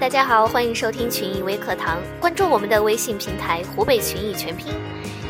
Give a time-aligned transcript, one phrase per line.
[0.00, 4.72] 大家好，欢迎收听群益微课堂，关注我们的微信平台“湖北群益全拼”。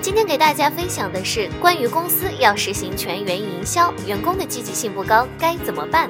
[0.00, 6.08] 今天给大家分享的是关于公司要实行全员营销，员工的积极性不高，该怎么办？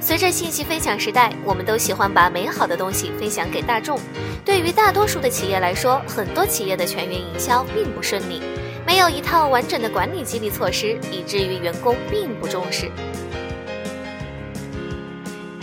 [0.00, 3.96] 随着信息分享时代，我们都喜欢把美好的东西分享给大众。
[4.44, 8.42] 对于大多数的企业来说，很多企业的全员营销并不顺利，
[8.84, 12.90] 没有一套完整的管理激励措施，以至于员工并不重视。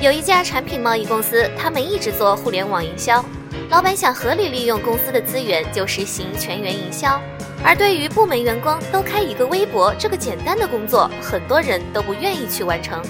[0.07, 3.21] 有一家产品贸易公司，他们一直做互联网营销。
[3.70, 7.21] 老板想合理利用公司的资源，就实行全员营销。
[7.61, 13.02] 而对于部门员工都开一个微博这个简单的工作，很多人都不愿意去完成。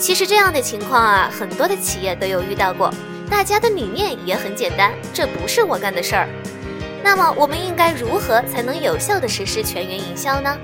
[0.00, 2.92] 其实这样的情况啊，很多的企业都有遇到过。
[3.30, 6.28] 大家的理念也很简单，这不是我干的事儿。
[7.04, 10.58] 那么我们应该如何才能有效的实施全员营销呢？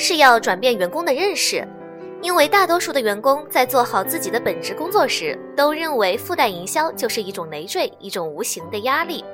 [0.00, 1.66] 是要转变员工的认识，
[2.22, 9.24] 因为大多数的员工在做好自己的本职工作时，都认为附带营销就是一种累赘，一种无形的压力。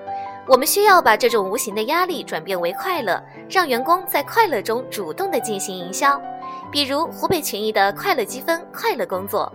[0.48, 6.18] 我们需要把这种无形的压力转变为快乐，让员工在快乐中主动的进行营销。
[6.72, 9.52] 比如湖北群益的快乐积分，快乐工作。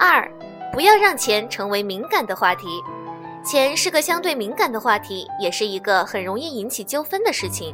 [0.00, 0.28] 二，
[0.72, 2.66] 不要让钱成为敏感的话题。
[3.44, 7.72] 钱是个相对敏感的话题，也是一个很容易引起纠纷的事情。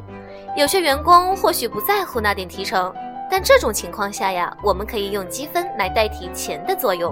[0.55, 2.93] 有些员工或许不在乎那点提成，
[3.29, 7.11] 但这种情况下呀，我们可以用积分来代替钱的作用。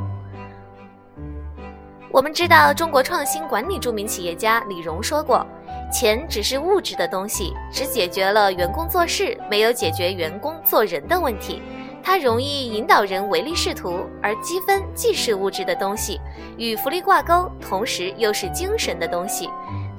[2.12, 5.44] 我们知道，中国创新管理著名企业家李荣说过
[5.92, 11.64] ：“钱只是物质的东西，只解决了员工做事，没有解决员工做人的问题。
[12.04, 16.22] 它容易引导人唯利是图，而积分既是物质的东西，
[16.58, 19.50] 与福利挂钩，同时又是精神的东西。”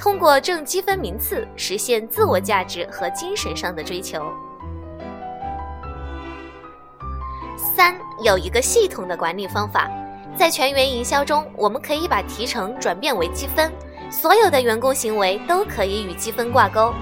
[0.02, 4.20] 通过挣积分名次，实现自我价值和精神上的追求。
[7.56, 9.88] 三，有一个系统的管理方法，
[10.36, 13.72] 在全员营销中，我们可以把提成转变为积分，
[14.10, 16.92] 所有的员工行为都可以与积分挂钩，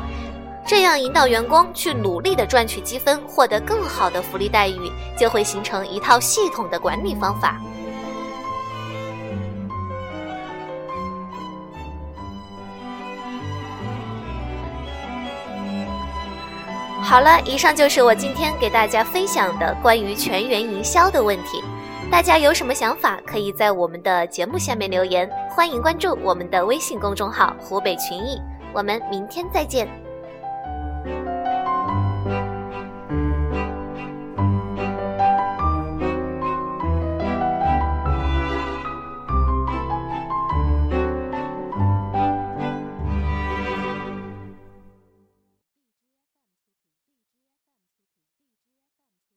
[0.66, 7.58] 这样引导员工去努力的赚取积分，获得更好的福利待遇，就会形成一套系统的管理方法。
[17.02, 21.62] 好了，以上就是我今天给大家分享的关于全员营销的问题。
[22.10, 25.28] 大家有什么想法，可以在我们的节目下面留言。
[25.50, 28.40] 欢迎关注我们的微信公众号“湖北群艺”，
[28.72, 29.88] 我们明天再见。